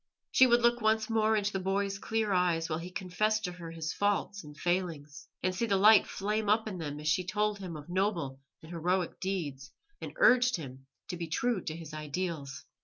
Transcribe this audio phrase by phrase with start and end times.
[0.31, 3.69] She would look once more into the boy's clear eyes while he confessed to her
[3.69, 7.59] his faults and failings, and see the light flame up in them as she told
[7.59, 12.65] him of noble and heroic deeds, and urged him to be true to his ideals.